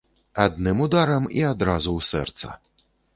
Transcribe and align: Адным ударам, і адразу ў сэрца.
Адным 0.43 0.79
ударам, 0.85 1.27
і 1.41 1.43
адразу 1.49 1.93
ў 1.97 2.01
сэрца. 2.11 2.57